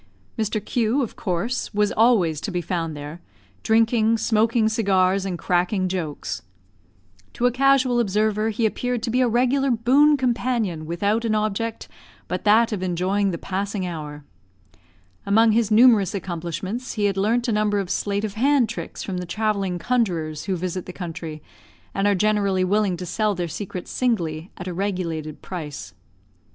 Mr 0.35 0.59
Q, 0.65 1.03
of 1.03 1.15
course, 1.15 1.71
was 1.75 1.91
always 1.91 2.41
to 2.41 2.49
be 2.49 2.59
found 2.59 2.97
there, 2.97 3.21
drinking, 3.61 4.17
smoking 4.17 4.67
cigars, 4.67 5.27
and 5.27 5.37
cracking 5.37 5.87
jokes. 5.87 6.41
To 7.33 7.45
a 7.45 7.51
casual 7.51 7.99
observer 7.99 8.49
he 8.49 8.65
appeared 8.65 9.03
to 9.03 9.11
be 9.11 9.21
a 9.21 9.27
regular 9.27 9.69
boon 9.69 10.17
companion 10.17 10.87
without 10.87 11.23
an 11.23 11.35
object 11.35 11.87
but 12.27 12.45
that 12.45 12.71
of 12.71 12.81
enjoying 12.81 13.29
the 13.29 13.37
passing 13.37 13.85
hour. 13.85 14.25
Among 15.23 15.51
his 15.51 15.69
numerous 15.69 16.15
accomplishments, 16.15 16.93
he 16.93 17.05
had 17.05 17.15
learnt 17.15 17.47
a 17.47 17.51
number 17.51 17.77
of 17.77 17.91
sleight 17.91 18.23
of 18.25 18.33
hand 18.33 18.69
tricks 18.69 19.03
from 19.03 19.17
the 19.17 19.27
travelling 19.27 19.77
conjurors 19.77 20.45
who 20.45 20.55
visit 20.55 20.87
the 20.87 20.93
country, 20.93 21.43
and 21.93 22.07
are 22.07 22.15
generally 22.15 22.63
willing 22.63 22.97
to 22.97 23.05
sell 23.05 23.35
their 23.35 23.47
secrets 23.47 23.91
singly, 23.91 24.49
at 24.57 24.67
a 24.67 24.73
regulated 24.73 25.43
price. 25.43 25.93